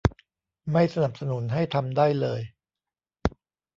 [0.71, 2.41] ไม่สนับสนุนให้ทำได้เลย